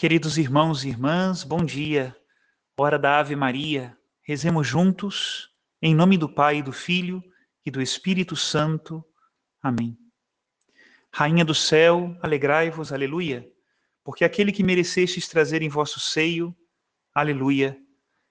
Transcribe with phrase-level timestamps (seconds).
[0.00, 2.16] Queridos irmãos e irmãs, bom dia.
[2.74, 3.94] Hora da Ave Maria.
[4.22, 5.50] Rezemos juntos,
[5.82, 7.22] em nome do Pai, do Filho
[7.66, 9.04] e do Espírito Santo.
[9.62, 9.98] Amém.
[11.12, 13.46] Rainha do céu, alegrai-vos, aleluia,
[14.02, 16.56] porque aquele que merecestes trazer em vosso seio,
[17.14, 17.76] aleluia,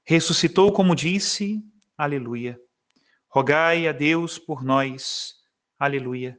[0.04, 1.64] ressuscitou como disse,
[1.96, 2.60] aleluia.
[3.28, 5.36] Rogai a Deus por nós,
[5.78, 6.36] aleluia.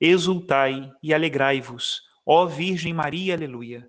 [0.00, 3.88] Exultai e alegrai-vos, ó Virgem Maria, aleluia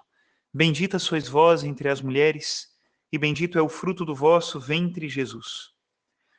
[0.53, 2.69] Bendita sois vós entre as mulheres,
[3.11, 5.71] e bendito é o fruto do vosso ventre, Jesus.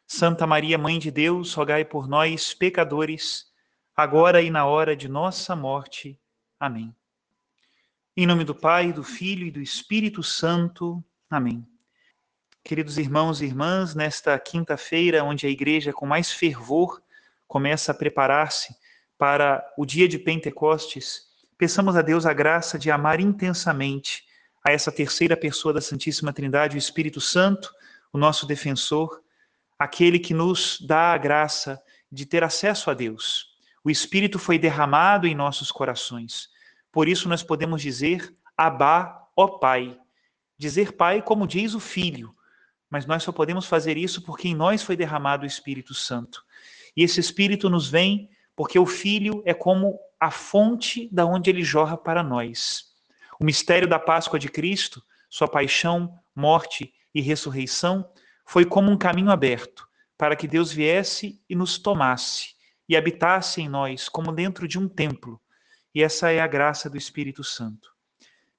[0.06, 3.46] Santa Maria, Mãe de Deus, rogai por nós, pecadores,
[3.96, 6.20] agora e na hora de nossa morte.
[6.60, 6.94] Amém.
[8.14, 11.02] Em nome do Pai, do Filho e do Espírito Santo.
[11.30, 11.66] Amém.
[12.62, 17.02] Queridos irmãos e irmãs, nesta quinta-feira, onde a igreja com mais fervor
[17.48, 18.76] começa a preparar-se
[19.16, 21.31] para o dia de Pentecostes,
[21.62, 24.24] Peçamos a Deus a graça de amar intensamente
[24.64, 27.72] a essa terceira pessoa da Santíssima Trindade, o Espírito Santo,
[28.12, 29.22] o nosso defensor,
[29.78, 33.54] aquele que nos dá a graça de ter acesso a Deus.
[33.84, 36.48] O Espírito foi derramado em nossos corações.
[36.90, 39.96] Por isso nós podemos dizer Abá, ó Pai.
[40.58, 42.34] Dizer Pai como diz o Filho,
[42.90, 46.44] mas nós só podemos fazer isso porque em nós foi derramado o Espírito Santo.
[46.96, 51.62] E esse Espírito nos vem porque o Filho é como a fonte da onde ele
[51.62, 52.92] jorra para nós.
[53.40, 58.08] O mistério da Páscoa de Cristo, sua paixão, morte e ressurreição,
[58.46, 62.54] foi como um caminho aberto para que Deus viesse e nos tomasse
[62.88, 65.40] e habitasse em nós como dentro de um templo.
[65.94, 67.90] E essa é a graça do Espírito Santo.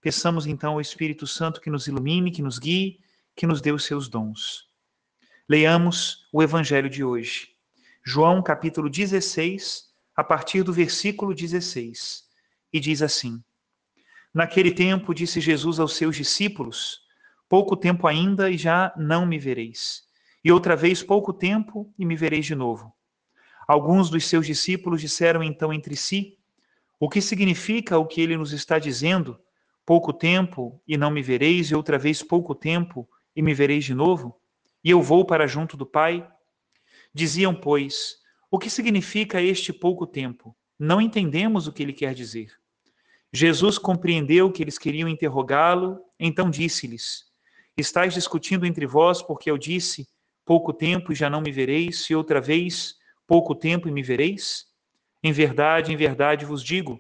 [0.01, 2.99] Peçamos então ao Espírito Santo que nos ilumine, que nos guie,
[3.35, 4.67] que nos dê os seus dons.
[5.47, 7.52] Leiamos o Evangelho de hoje.
[8.05, 12.25] João capítulo 16, a partir do versículo 16,
[12.73, 13.41] e diz assim:
[14.33, 16.99] Naquele tempo disse Jesus aos seus discípulos:
[17.47, 20.03] Pouco tempo ainda e já não me vereis.
[20.43, 22.93] E outra vez pouco tempo e me vereis de novo.
[23.65, 26.37] Alguns dos seus discípulos disseram então entre si:
[26.99, 29.39] O que significa o que ele nos está dizendo?
[29.85, 33.93] Pouco tempo e não me vereis, e outra vez pouco tempo e me vereis de
[33.93, 34.37] novo?
[34.83, 36.29] E eu vou para junto do Pai?
[37.13, 38.17] Diziam, pois,
[38.49, 40.55] o que significa este pouco tempo?
[40.79, 42.51] Não entendemos o que ele quer dizer.
[43.31, 47.25] Jesus compreendeu que eles queriam interrogá-lo, então disse-lhes:
[47.77, 50.07] Estais discutindo entre vós porque eu disse:
[50.45, 52.95] Pouco tempo e já não me vereis, e outra vez,
[53.27, 54.65] pouco tempo e me vereis?
[55.23, 56.99] Em verdade, em verdade vos digo: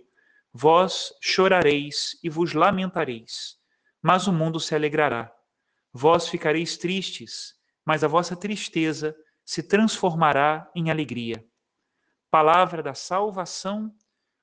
[0.53, 3.57] vós chorareis e vos lamentareis,
[4.01, 5.31] mas o mundo se alegrará.
[5.91, 9.15] Vós ficareis tristes, mas a vossa tristeza
[9.45, 11.45] se transformará em alegria.
[12.31, 13.93] Palavra da salvação,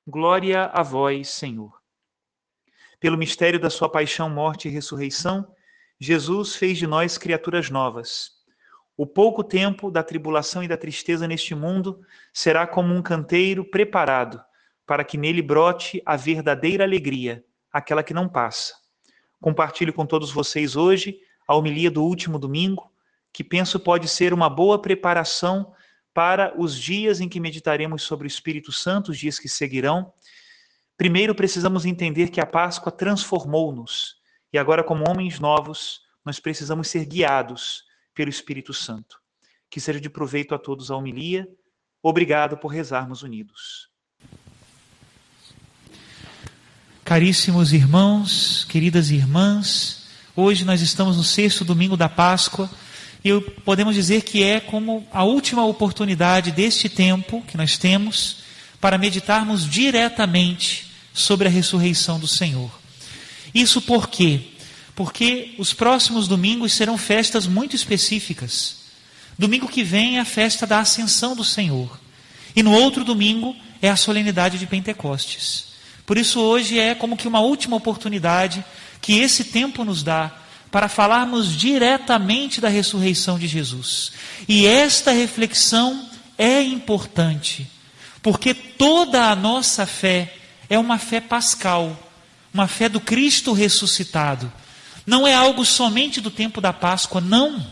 [0.07, 1.81] glória a vós, Senhor.
[2.99, 5.53] Pelo mistério da sua paixão, morte e ressurreição,
[5.99, 8.31] Jesus fez de nós criaturas novas.
[8.95, 12.01] O pouco tempo da tribulação e da tristeza neste mundo
[12.31, 14.43] será como um canteiro preparado
[14.85, 18.75] para que nele brote a verdadeira alegria, aquela que não passa.
[19.39, 22.90] Compartilho com todos vocês hoje a homilia do último domingo,
[23.33, 25.73] que penso pode ser uma boa preparação
[26.13, 30.11] para os dias em que meditaremos sobre o Espírito Santo, os dias que seguirão.
[30.97, 34.21] Primeiro precisamos entender que a Páscoa transformou-nos
[34.53, 39.17] e agora, como homens novos, nós precisamos ser guiados pelo Espírito Santo.
[39.69, 41.47] Que seja de proveito a todos a homilia.
[42.03, 43.89] Obrigado por rezarmos unidos.
[47.05, 52.69] Caríssimos irmãos, queridas irmãs, hoje nós estamos no sexto domingo da Páscoa
[53.23, 58.37] e podemos dizer que é como a última oportunidade deste tempo que nós temos
[58.79, 62.71] para meditarmos diretamente sobre a ressurreição do Senhor.
[63.53, 64.41] Isso por quê?
[64.95, 68.77] Porque os próximos domingos serão festas muito específicas.
[69.37, 71.99] Domingo que vem é a festa da Ascensão do Senhor.
[72.55, 75.71] E no outro domingo é a solenidade de Pentecostes.
[76.05, 78.63] Por isso, hoje é como que uma última oportunidade
[78.99, 80.31] que esse tempo nos dá
[80.71, 84.13] para falarmos diretamente da ressurreição de Jesus.
[84.47, 87.69] E esta reflexão é importante,
[88.23, 90.33] porque toda a nossa fé
[90.69, 92.09] é uma fé pascal,
[92.53, 94.51] uma fé do Cristo ressuscitado.
[95.05, 97.65] Não é algo somente do tempo da Páscoa, não.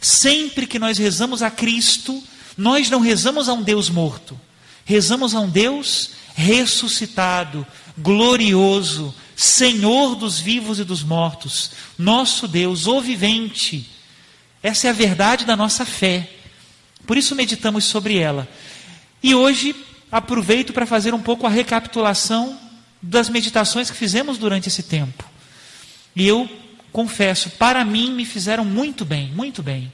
[0.00, 2.22] Sempre que nós rezamos a Cristo,
[2.58, 4.38] nós não rezamos a um Deus morto,
[4.84, 7.66] rezamos a um Deus ressuscitado,
[7.96, 13.90] glorioso, Senhor dos vivos e dos mortos, nosso Deus, o vivente.
[14.62, 16.30] Essa é a verdade da nossa fé.
[17.06, 18.48] Por isso meditamos sobre ela.
[19.22, 19.74] E hoje
[20.10, 22.58] aproveito para fazer um pouco a recapitulação
[23.02, 25.24] das meditações que fizemos durante esse tempo.
[26.14, 26.48] E eu
[26.92, 29.92] confesso, para mim me fizeram muito bem, muito bem.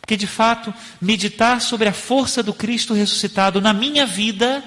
[0.00, 4.64] Porque de fato, meditar sobre a força do Cristo ressuscitado na minha vida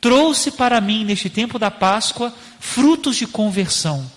[0.00, 4.10] trouxe para mim, neste tempo da Páscoa, frutos de conversão.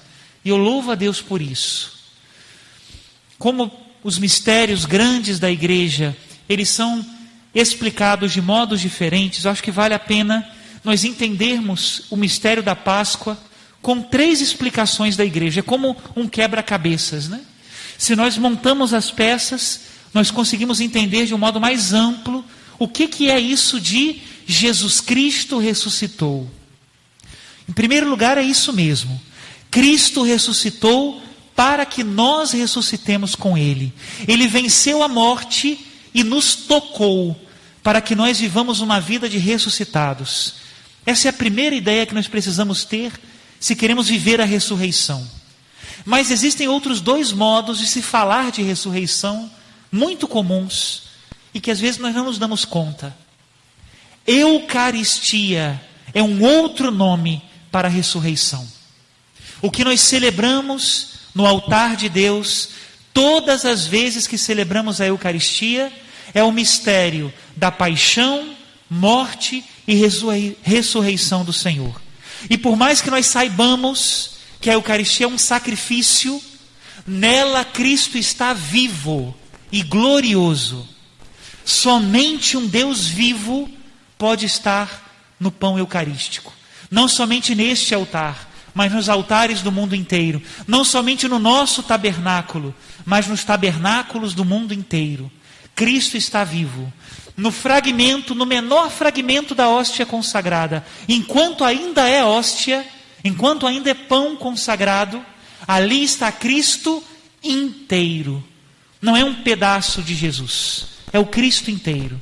[0.43, 1.99] E eu louvo a Deus por isso.
[3.37, 3.71] Como
[4.03, 6.15] os mistérios grandes da igreja,
[6.47, 7.05] eles são
[7.53, 10.47] explicados de modos diferentes, eu acho que vale a pena
[10.83, 13.37] nós entendermos o mistério da Páscoa
[13.81, 17.41] com três explicações da igreja, é como um quebra-cabeças, né?
[17.97, 19.81] Se nós montamos as peças,
[20.13, 22.43] nós conseguimos entender de um modo mais amplo
[22.79, 26.49] o que, que é isso de Jesus Cristo ressuscitou.
[27.67, 29.19] Em primeiro lugar, é isso mesmo.
[29.69, 31.21] Cristo ressuscitou
[31.55, 33.93] para que nós ressuscitemos com Ele.
[34.27, 35.79] Ele venceu a morte
[36.13, 37.39] e nos tocou
[37.83, 40.55] para que nós vivamos uma vida de ressuscitados.
[41.05, 43.11] Essa é a primeira ideia que nós precisamos ter
[43.59, 45.27] se queremos viver a ressurreição.
[46.05, 49.49] Mas existem outros dois modos de se falar de ressurreição
[49.91, 51.03] muito comuns
[51.53, 53.15] e que às vezes nós não nos damos conta.
[54.25, 55.81] Eucaristia
[56.13, 57.41] é um outro nome
[57.71, 58.67] para a ressurreição.
[59.61, 62.69] O que nós celebramos no altar de Deus,
[63.13, 65.91] todas as vezes que celebramos a Eucaristia,
[66.33, 68.55] é o mistério da paixão,
[68.89, 69.95] morte e
[70.63, 72.01] ressurreição do Senhor.
[72.49, 76.41] E por mais que nós saibamos que a Eucaristia é um sacrifício,
[77.05, 79.35] nela Cristo está vivo
[79.71, 80.87] e glorioso.
[81.63, 83.69] Somente um Deus vivo
[84.21, 86.53] pode estar no pão eucarístico.
[86.91, 90.39] Não somente neste altar, mas nos altares do mundo inteiro.
[90.67, 95.31] Não somente no nosso tabernáculo, mas nos tabernáculos do mundo inteiro.
[95.73, 96.93] Cristo está vivo.
[97.35, 102.85] No fragmento, no menor fragmento da hóstia consagrada, enquanto ainda é hóstia,
[103.23, 105.25] enquanto ainda é pão consagrado,
[105.67, 107.03] ali está Cristo
[107.43, 108.43] inteiro.
[109.01, 112.21] Não é um pedaço de Jesus, é o Cristo inteiro.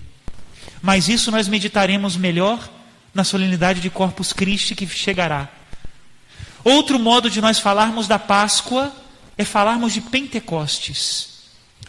[0.82, 2.70] Mas isso nós meditaremos melhor
[3.14, 5.50] na solenidade de Corpus Christi que chegará.
[6.64, 8.94] Outro modo de nós falarmos da Páscoa
[9.38, 11.30] é falarmos de Pentecostes,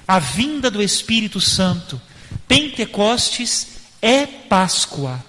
[0.06, 2.00] a vinda do Espírito Santo.
[2.46, 3.66] Pentecostes
[4.00, 5.22] é Páscoa,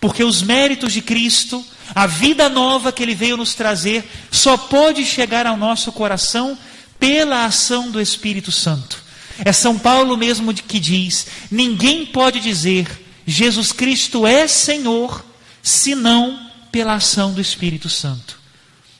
[0.00, 5.04] porque os méritos de Cristo, a vida nova que Ele veio nos trazer, só pode
[5.04, 6.56] chegar ao nosso coração
[6.98, 9.03] pela ação do Espírito Santo.
[9.42, 12.86] É São Paulo mesmo que diz: ninguém pode dizer
[13.26, 15.24] Jesus Cristo é Senhor,
[15.62, 18.38] senão pela ação do Espírito Santo.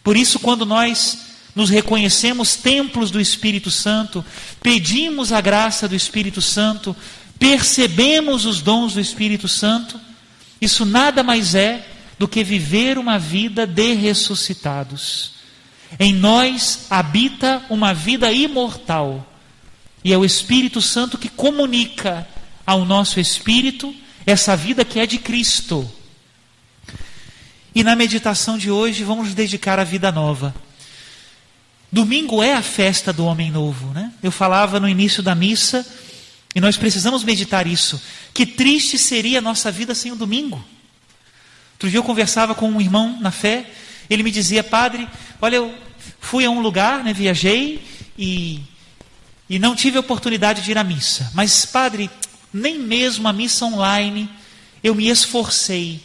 [0.03, 1.19] Por isso, quando nós
[1.55, 4.25] nos reconhecemos templos do Espírito Santo,
[4.63, 6.97] pedimos a graça do Espírito Santo,
[7.39, 10.01] percebemos os dons do Espírito Santo,
[10.61, 11.87] isso nada mais é
[12.19, 15.33] do que viver uma vida de ressuscitados.
[15.99, 19.33] Em nós habita uma vida imortal
[20.05, 22.29] e é o Espírito Santo que comunica
[22.67, 23.94] ao nosso espírito
[24.27, 25.91] essa vida que é de Cristo.
[27.75, 30.55] E na meditação de hoje vamos dedicar a vida nova.
[31.91, 34.13] Domingo é a festa do homem novo, né?
[34.23, 35.87] Eu falava no início da missa
[36.55, 38.01] e nós precisamos meditar isso.
[38.34, 40.63] Que triste seria a nossa vida sem o domingo.
[41.73, 43.70] Outro dia eu conversava com um irmão na fé,
[44.11, 45.08] ele me dizia, padre,
[45.41, 45.75] olha, eu
[46.20, 47.82] fui a um lugar, né, viajei
[48.19, 48.61] e
[49.48, 51.31] e não tive oportunidade de ir à missa.
[51.34, 52.10] Mas, padre,
[52.53, 54.29] nem mesmo a missa online
[54.82, 56.03] eu me esforcei.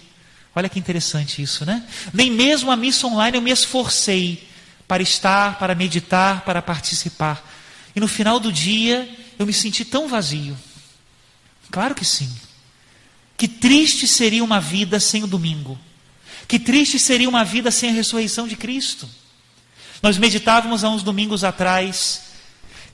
[0.55, 1.85] Olha que interessante isso, né?
[2.13, 4.47] Nem mesmo a missa online eu me esforcei
[4.87, 7.47] para estar, para meditar, para participar.
[7.95, 10.57] E no final do dia eu me senti tão vazio.
[11.71, 12.29] Claro que sim.
[13.37, 15.79] Que triste seria uma vida sem o domingo.
[16.47, 19.07] Que triste seria uma vida sem a ressurreição de Cristo.
[20.01, 22.28] Nós meditávamos há uns domingos atrás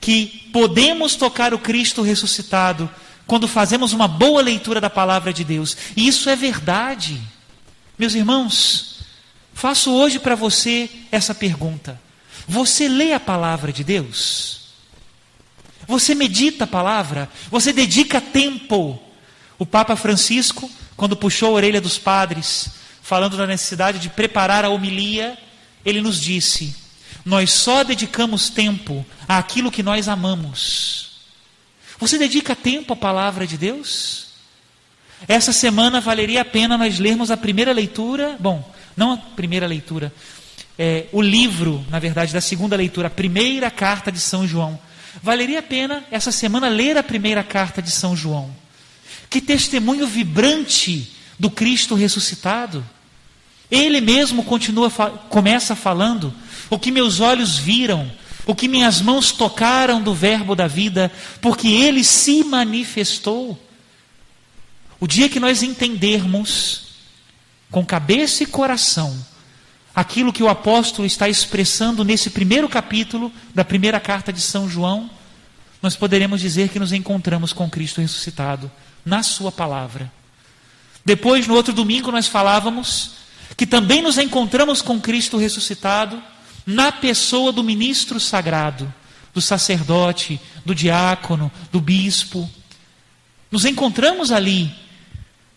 [0.06, 2.88] que podemos tocar o Cristo ressuscitado
[3.26, 5.76] quando fazemos uma boa leitura da palavra de Deus.
[5.98, 7.20] E isso é verdade.
[7.98, 9.00] Meus irmãos,
[9.52, 12.00] faço hoje para você essa pergunta:
[12.48, 14.68] Você lê a palavra de Deus?
[15.88, 17.28] Você medita a palavra?
[17.50, 19.02] Você dedica tempo?
[19.58, 22.70] O Papa Francisco, quando puxou a orelha dos padres,
[23.02, 25.36] falando da necessidade de preparar a homilia,
[25.84, 26.85] ele nos disse:
[27.26, 31.22] nós só dedicamos tempo àquilo que nós amamos.
[32.00, 34.28] Você dedica tempo à palavra de Deus?
[35.28, 40.14] Essa semana valeria a pena nós lermos a primeira leitura, bom, não a primeira leitura,
[40.78, 44.80] é, o livro, na verdade, da segunda leitura, a primeira carta de São João.
[45.24, 48.54] Valeria a pena essa semana ler a primeira carta de São João.
[49.30, 52.86] Que testemunho vibrante do Cristo ressuscitado.
[53.72, 54.92] Ele mesmo continua
[55.30, 56.34] começa falando:
[56.70, 58.12] "O que meus olhos viram,
[58.46, 63.60] o que minhas mãos tocaram do verbo da vida, porque ele se manifestou".
[65.00, 66.86] O dia que nós entendermos
[67.70, 69.16] com cabeça e coração
[69.96, 75.10] aquilo que o apóstolo está expressando nesse primeiro capítulo da primeira carta de São João,
[75.82, 78.70] nós poderemos dizer que nos encontramos com Cristo ressuscitado
[79.06, 80.12] na Sua palavra.
[81.06, 83.12] Depois, no outro domingo, nós falávamos
[83.56, 86.22] que também nos encontramos com Cristo ressuscitado
[86.66, 88.92] na pessoa do ministro sagrado,
[89.34, 92.50] do sacerdote, do diácono, do bispo.
[93.52, 94.74] Nos encontramos ali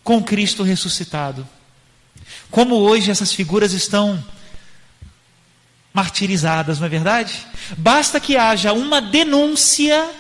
[0.05, 1.49] com Cristo ressuscitado.
[2.51, 4.23] Como hoje essas figuras estão
[5.93, 7.47] martirizadas, não é verdade?
[7.77, 10.11] Basta que haja uma denúncia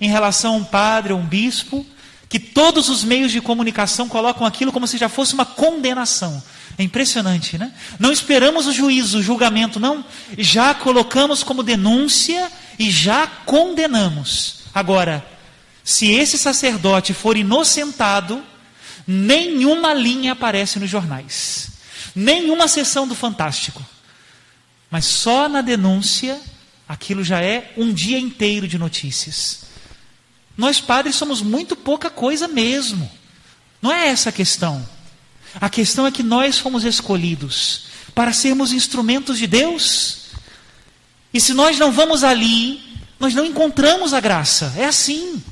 [0.00, 1.86] em relação a um padre ou um bispo,
[2.28, 6.42] que todos os meios de comunicação colocam aquilo como se já fosse uma condenação.
[6.78, 7.72] É impressionante, né?
[7.98, 10.04] Não esperamos o juízo, o julgamento, não.
[10.36, 14.64] Já colocamos como denúncia e já condenamos.
[14.74, 15.24] Agora,
[15.82, 18.42] se esse sacerdote for inocentado,
[19.06, 21.68] Nenhuma linha aparece nos jornais.
[22.14, 23.84] Nenhuma sessão do Fantástico.
[24.90, 26.40] Mas só na denúncia,
[26.88, 29.66] aquilo já é um dia inteiro de notícias.
[30.56, 33.08] Nós padres somos muito pouca coisa mesmo.
[33.80, 34.86] Não é essa a questão.
[35.60, 37.84] A questão é que nós fomos escolhidos
[38.14, 40.26] para sermos instrumentos de Deus.
[41.32, 42.82] E se nós não vamos ali,
[43.18, 44.72] nós não encontramos a graça.
[44.76, 45.42] É assim.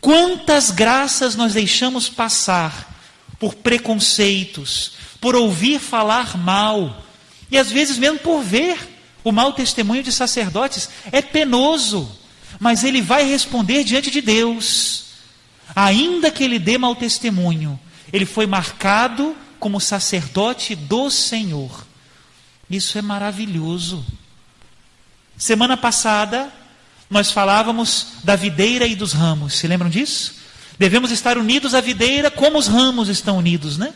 [0.00, 2.94] Quantas graças nós deixamos passar
[3.38, 7.04] por preconceitos, por ouvir falar mal,
[7.50, 8.78] e às vezes mesmo por ver
[9.22, 10.88] o mau testemunho de sacerdotes.
[11.10, 12.10] É penoso,
[12.60, 15.04] mas ele vai responder diante de Deus.
[15.74, 17.80] Ainda que ele dê mau testemunho,
[18.12, 19.34] ele foi marcado
[19.64, 21.86] como sacerdote do Senhor.
[22.68, 24.04] Isso é maravilhoso.
[25.38, 26.52] Semana passada,
[27.08, 29.54] nós falávamos da videira e dos ramos.
[29.54, 30.34] Se lembram disso?
[30.78, 33.94] Devemos estar unidos à videira como os ramos estão unidos, né?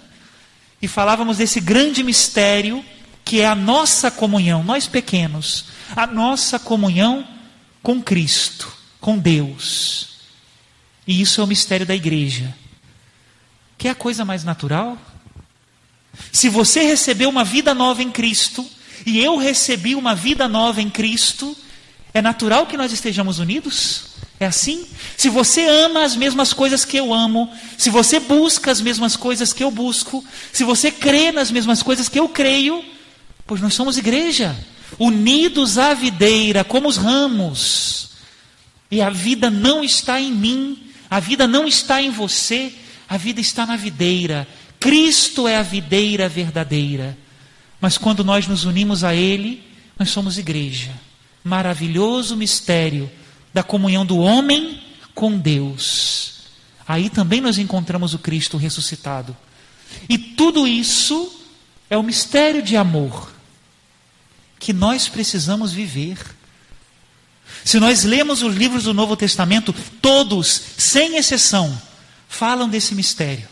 [0.81, 2.83] E falávamos desse grande mistério
[3.23, 7.29] que é a nossa comunhão, nós pequenos, a nossa comunhão
[7.83, 8.73] com Cristo,
[9.03, 10.17] com Deus.
[11.07, 12.57] E isso é o mistério da igreja.
[13.77, 14.97] Que é a coisa mais natural?
[16.33, 18.67] Se você recebeu uma vida nova em Cristo,
[19.07, 21.57] e eu recebi uma vida nova em Cristo,
[22.13, 24.09] é natural que nós estejamos unidos?
[24.41, 24.87] É assim?
[25.17, 29.53] Se você ama as mesmas coisas que eu amo, se você busca as mesmas coisas
[29.53, 32.85] que eu busco, se você crê nas mesmas coisas que eu creio,
[33.47, 34.57] pois nós somos igreja,
[34.99, 38.11] unidos à videira, como os ramos.
[38.91, 40.79] E a vida não está em mim,
[41.11, 42.73] a vida não está em você,
[43.09, 44.47] a vida está na videira.
[44.81, 47.17] Cristo é a videira verdadeira.
[47.81, 49.63] Mas quando nós nos unimos a Ele,
[49.99, 50.93] nós somos igreja.
[51.45, 53.11] Maravilhoso mistério
[53.53, 54.83] da comunhão do homem
[55.15, 56.43] com Deus.
[56.87, 59.37] Aí também nós encontramos o Cristo ressuscitado.
[60.09, 61.41] E tudo isso
[61.89, 63.33] é o mistério de amor
[64.59, 66.19] que nós precisamos viver.
[67.65, 71.81] Se nós lemos os livros do Novo Testamento, todos, sem exceção,
[72.29, 73.49] falam desse mistério.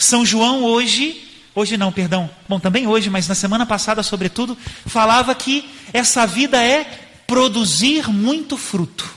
[0.00, 5.34] São João hoje, hoje não, perdão, bom, também hoje, mas na semana passada, sobretudo, falava
[5.34, 6.84] que essa vida é
[7.26, 9.08] produzir muito fruto.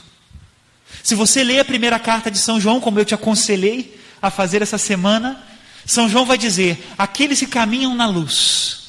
[1.02, 4.60] Se você lê a primeira carta de São João, como eu te aconselhei a fazer
[4.60, 5.42] essa semana,
[5.86, 8.82] São João vai dizer: aqueles que caminham na luz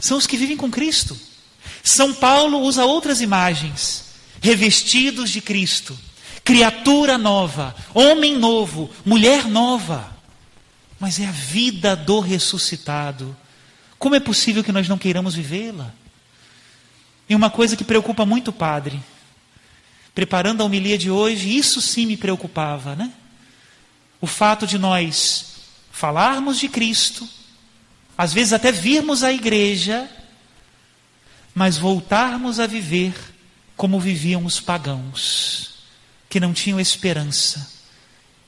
[0.00, 1.16] são os que vivem com Cristo.
[1.82, 4.06] São Paulo usa outras imagens,
[4.42, 5.96] revestidos de Cristo,
[6.42, 10.13] criatura nova, homem novo, mulher nova.
[11.04, 13.36] Mas é a vida do ressuscitado.
[13.98, 15.92] Como é possível que nós não queiramos vivê-la?
[17.28, 18.98] E uma coisa que preocupa muito o padre,
[20.14, 23.12] preparando a homilia de hoje, isso sim me preocupava, né?
[24.18, 25.56] O fato de nós
[25.92, 27.28] falarmos de Cristo,
[28.16, 30.08] às vezes até virmos à igreja,
[31.54, 33.12] mas voltarmos a viver
[33.76, 35.84] como viviam os pagãos,
[36.30, 37.70] que não tinham esperança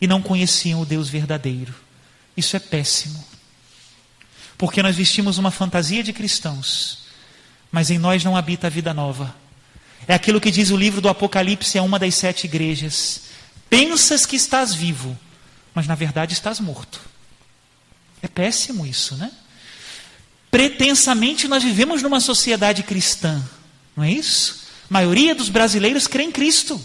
[0.01, 1.85] e não conheciam o Deus verdadeiro.
[2.37, 3.25] Isso é péssimo.
[4.59, 7.07] Porque nós vestimos uma fantasia de cristãos
[7.71, 9.35] mas em nós não habita a vida nova.
[10.07, 13.23] É aquilo que diz o livro do Apocalipse a uma das sete igrejas.
[13.69, 15.19] Pensas que estás vivo,
[15.75, 17.01] mas na verdade estás morto.
[18.23, 19.31] É péssimo isso, né?
[20.51, 23.45] Pretensamente nós vivemos numa sociedade cristã,
[23.95, 24.63] não é isso?
[24.89, 26.81] A maioria dos brasileiros crê em Cristo,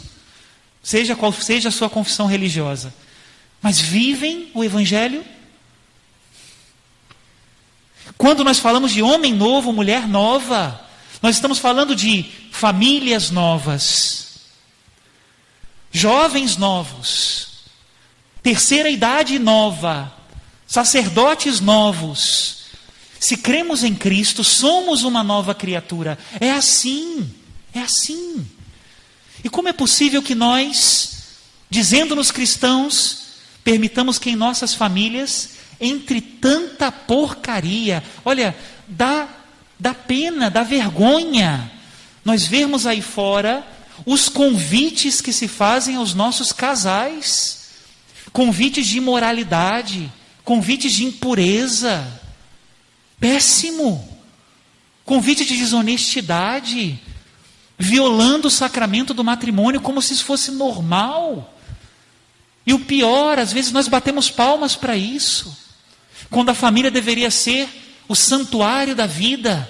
[0.83, 2.93] seja qual seja a sua confissão religiosa,
[3.61, 5.23] mas vivem o Evangelho.
[8.21, 10.79] Quando nós falamos de homem novo, mulher nova,
[11.23, 14.41] nós estamos falando de famílias novas,
[15.91, 17.63] jovens novos,
[18.43, 20.13] terceira idade nova,
[20.67, 22.65] sacerdotes novos.
[23.19, 26.15] Se cremos em Cristo, somos uma nova criatura.
[26.39, 27.27] É assim,
[27.73, 28.47] é assim.
[29.43, 31.23] E como é possível que nós,
[31.71, 33.23] dizendo-nos cristãos,
[33.63, 38.55] permitamos que em nossas famílias, entre tanta porcaria, olha,
[38.87, 39.27] dá
[39.79, 41.71] dá pena, dá vergonha
[42.23, 43.65] nós vermos aí fora
[44.05, 47.59] os convites que se fazem aos nossos casais
[48.31, 50.11] convites de imoralidade,
[50.43, 52.21] convites de impureza.
[53.19, 54.07] Péssimo.
[55.03, 56.97] Convite de desonestidade,
[57.77, 61.53] violando o sacramento do matrimônio como se isso fosse normal.
[62.65, 65.57] E o pior, às vezes nós batemos palmas para isso,
[66.29, 67.67] quando a família deveria ser
[68.07, 69.69] o santuário da vida.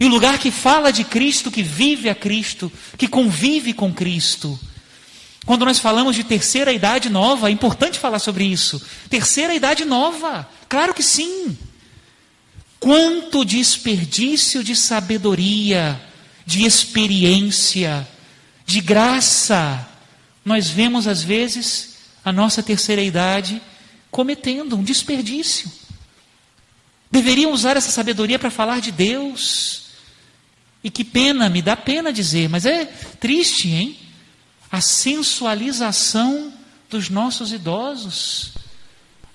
[0.00, 4.58] E o lugar que fala de Cristo, que vive a Cristo, que convive com Cristo.
[5.44, 8.80] Quando nós falamos de terceira idade nova, é importante falar sobre isso.
[9.10, 11.56] Terceira idade nova, claro que sim.
[12.78, 16.00] Quanto desperdício de sabedoria,
[16.46, 18.06] de experiência,
[18.66, 19.88] de graça,
[20.44, 23.60] nós vemos às vezes a nossa terceira idade
[24.12, 25.72] cometendo um desperdício.
[27.10, 29.86] Deveriam usar essa sabedoria para falar de Deus.
[30.84, 32.84] E que pena, me dá pena dizer, mas é
[33.18, 33.98] triste, hein?
[34.70, 36.52] A sensualização
[36.90, 38.52] dos nossos idosos,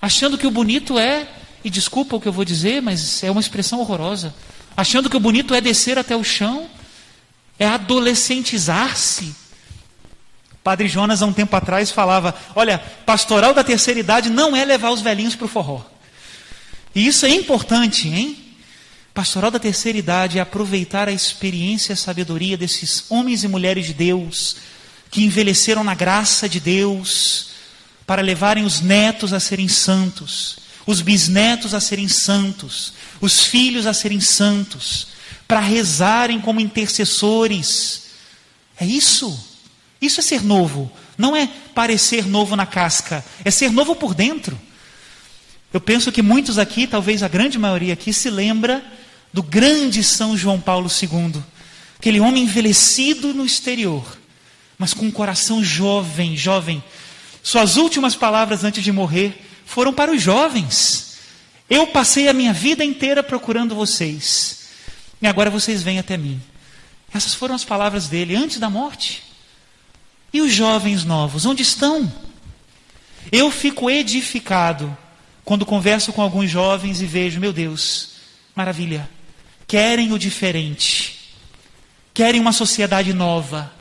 [0.00, 1.28] achando que o bonito é,
[1.64, 4.34] e desculpa o que eu vou dizer, mas é uma expressão horrorosa,
[4.76, 6.68] achando que o bonito é descer até o chão,
[7.58, 9.34] é adolescentizar-se.
[10.62, 14.90] Padre Jonas, há um tempo atrás, falava: olha, pastoral da terceira idade não é levar
[14.90, 15.82] os velhinhos para o forró.
[16.94, 18.36] E isso é importante, hein?
[19.14, 23.86] Pastoral da terceira idade é aproveitar a experiência e a sabedoria desses homens e mulheres
[23.86, 24.56] de Deus,
[25.10, 27.50] que envelheceram na graça de Deus,
[28.06, 33.92] para levarem os netos a serem santos, os bisnetos a serem santos, os filhos a
[33.92, 35.08] serem santos,
[35.46, 38.04] para rezarem como intercessores.
[38.80, 39.47] É isso.
[40.00, 40.90] Isso é ser novo.
[41.16, 44.58] Não é parecer novo na casca, é ser novo por dentro.
[45.72, 48.82] Eu penso que muitos aqui, talvez a grande maioria aqui, se lembra
[49.32, 51.42] do grande São João Paulo II,
[51.98, 54.04] aquele homem envelhecido no exterior,
[54.78, 56.82] mas com um coração jovem, jovem.
[57.42, 61.18] Suas últimas palavras antes de morrer foram para os jovens.
[61.68, 64.68] Eu passei a minha vida inteira procurando vocês,
[65.20, 66.40] e agora vocês vêm até mim.
[67.12, 69.27] Essas foram as palavras dele antes da morte.
[70.32, 72.12] E os jovens novos, onde estão?
[73.32, 74.96] Eu fico edificado
[75.44, 78.10] quando converso com alguns jovens e vejo, meu Deus,
[78.54, 79.08] maravilha,
[79.66, 81.34] querem o diferente,
[82.12, 83.72] querem uma sociedade nova,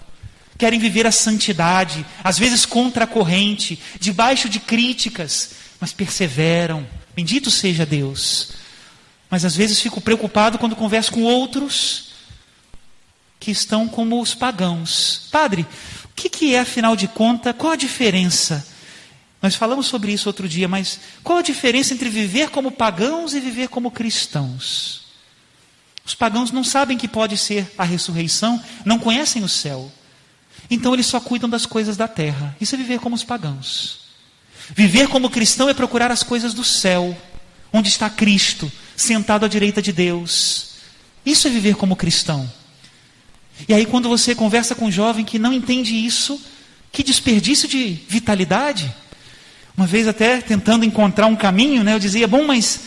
[0.57, 6.87] querem viver a santidade, às vezes contra a corrente, debaixo de críticas, mas perseveram.
[7.15, 8.51] Bendito seja Deus.
[9.29, 12.11] Mas às vezes fico preocupado quando converso com outros
[13.39, 15.27] que estão como os pagãos.
[15.31, 15.65] Padre,
[16.17, 18.67] que, que é, afinal de contas, qual a diferença?
[19.39, 23.39] Nós falamos sobre isso outro dia, mas qual a diferença entre viver como pagãos e
[23.39, 25.05] viver como cristãos?
[26.03, 29.91] Os pagãos não sabem que pode ser a ressurreição, não conhecem o céu.
[30.71, 32.55] Então eles só cuidam das coisas da terra.
[32.59, 34.07] Isso é viver como os pagãos.
[34.73, 37.15] Viver como cristão é procurar as coisas do céu,
[37.71, 40.71] onde está Cristo, sentado à direita de Deus.
[41.23, 42.51] Isso é viver como cristão.
[43.67, 46.41] E aí, quando você conversa com um jovem que não entende isso,
[46.91, 48.93] que desperdício de vitalidade.
[49.75, 52.81] Uma vez até tentando encontrar um caminho, né, eu dizia, bom, mas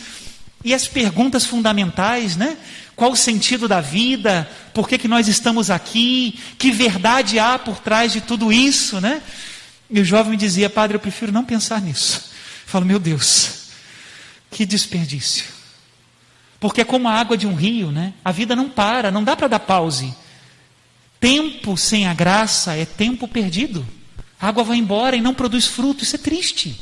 [0.63, 2.57] e as perguntas fundamentais, né?
[2.95, 4.47] Qual o sentido da vida?
[4.73, 6.39] Por que, que nós estamos aqui?
[6.57, 9.21] Que verdade há por trás de tudo isso, né?
[9.89, 12.29] E o jovem me dizia, padre, eu prefiro não pensar nisso.
[12.63, 13.69] Eu falo, meu Deus,
[14.51, 15.45] que desperdício.
[16.59, 18.13] Porque é como a água de um rio, né?
[18.23, 20.13] A vida não para, não dá para dar pause.
[21.21, 23.87] Tempo sem a graça é tempo perdido.
[24.39, 26.81] A água vai embora e não produz fruto, isso é triste.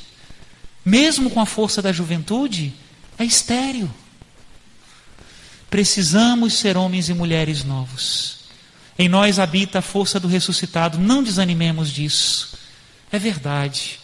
[0.83, 2.73] Mesmo com a força da juventude,
[3.17, 3.91] é estéril.
[5.69, 8.39] Precisamos ser homens e mulheres novos.
[8.97, 12.57] Em nós habita a força do ressuscitado, não desanimemos disso.
[13.11, 13.99] É verdade.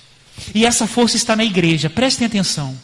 [0.53, 2.77] E essa força está na igreja, prestem atenção.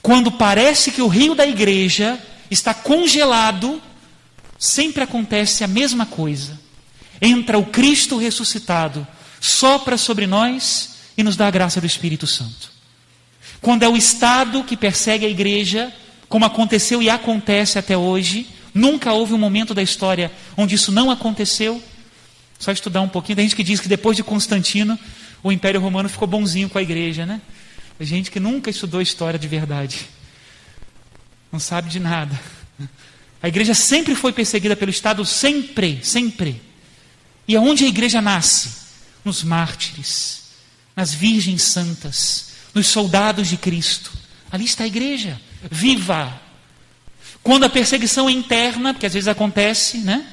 [0.00, 2.16] Quando parece que o rio da igreja
[2.48, 3.82] está congelado,
[4.56, 6.65] sempre acontece a mesma coisa.
[7.20, 9.06] Entra o Cristo ressuscitado,
[9.40, 12.70] sopra sobre nós e nos dá a graça do Espírito Santo.
[13.60, 15.92] Quando é o Estado que persegue a igreja,
[16.28, 21.10] como aconteceu e acontece até hoje, nunca houve um momento da história onde isso não
[21.10, 21.82] aconteceu.
[22.58, 23.36] Só estudar um pouquinho.
[23.36, 24.98] Tem gente que diz que depois de Constantino,
[25.42, 27.40] o Império Romano ficou bonzinho com a igreja, né?
[27.98, 30.06] Tem gente que nunca estudou história de verdade.
[31.50, 32.38] Não sabe de nada.
[33.42, 36.60] A igreja sempre foi perseguida pelo Estado, sempre, sempre.
[37.48, 38.70] E aonde a igreja nasce?
[39.24, 40.42] Nos mártires,
[40.94, 44.12] nas virgens santas, nos soldados de Cristo.
[44.50, 46.40] Ali está a igreja, viva.
[47.42, 50.26] Quando a perseguição é interna, porque às vezes acontece, né?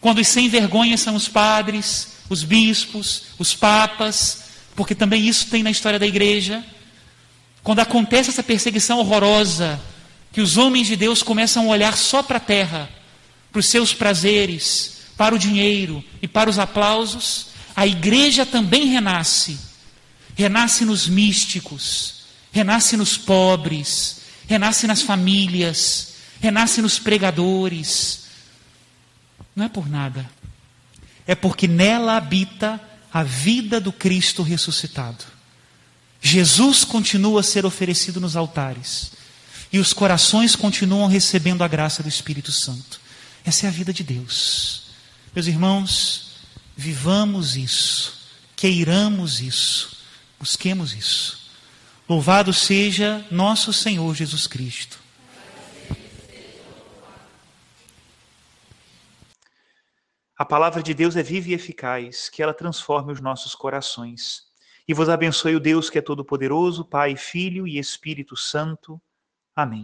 [0.00, 4.44] Quando os sem vergonha são os padres, os bispos, os papas,
[4.76, 6.64] porque também isso tem na história da igreja.
[7.62, 9.80] Quando acontece essa perseguição horrorosa,
[10.32, 12.90] que os homens de Deus começam a olhar só para a terra,
[13.50, 19.58] para os seus prazeres, para o dinheiro e para os aplausos, a igreja também renasce.
[20.36, 28.24] Renasce nos místicos, renasce nos pobres, renasce nas famílias, renasce nos pregadores.
[29.54, 30.28] Não é por nada.
[31.26, 32.80] É porque nela habita
[33.12, 35.24] a vida do Cristo ressuscitado.
[36.20, 39.12] Jesus continua a ser oferecido nos altares.
[39.72, 43.00] E os corações continuam recebendo a graça do Espírito Santo.
[43.44, 44.83] Essa é a vida de Deus.
[45.34, 50.04] Meus irmãos, vivamos isso, queiramos isso,
[50.38, 51.50] busquemos isso.
[52.08, 54.96] Louvado seja nosso Senhor Jesus Cristo.
[60.38, 64.44] A palavra de Deus é viva e eficaz, que ela transforme os nossos corações.
[64.86, 69.02] E vos abençoe o Deus que é todo-poderoso, Pai, Filho e Espírito Santo.
[69.56, 69.82] Amém.